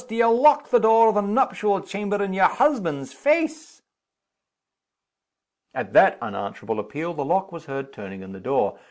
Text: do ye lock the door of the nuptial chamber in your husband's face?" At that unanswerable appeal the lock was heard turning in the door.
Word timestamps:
do 0.07 0.15
ye 0.15 0.25
lock 0.25 0.69
the 0.69 0.79
door 0.79 1.09
of 1.09 1.15
the 1.15 1.21
nuptial 1.21 1.79
chamber 1.81 2.23
in 2.23 2.33
your 2.33 2.47
husband's 2.47 3.13
face?" 3.13 3.81
At 5.75 5.93
that 5.93 6.17
unanswerable 6.23 6.79
appeal 6.79 7.13
the 7.13 7.23
lock 7.25 7.51
was 7.51 7.65
heard 7.65 7.93
turning 7.93 8.23
in 8.23 8.31
the 8.31 8.39
door. 8.39 8.77